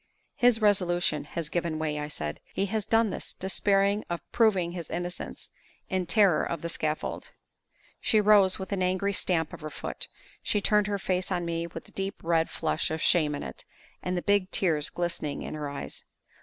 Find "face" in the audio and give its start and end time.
10.97-11.31